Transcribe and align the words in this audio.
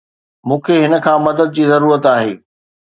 مون 0.47 0.59
کي 0.65 0.75
هن 0.83 0.93
کان 1.05 1.17
مدد 1.27 1.47
جي 1.55 1.63
ضرورت 1.71 2.03
آهي. 2.15 2.31